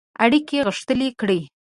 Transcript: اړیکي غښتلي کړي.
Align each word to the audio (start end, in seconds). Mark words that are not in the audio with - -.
اړیکي 0.23 0.57
غښتلي 0.67 1.09
کړي. 1.19 1.39